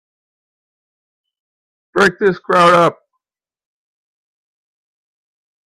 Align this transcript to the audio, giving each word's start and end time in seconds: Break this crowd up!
Break 1.93 2.17
this 2.17 2.39
crowd 2.39 2.73
up! 2.73 2.99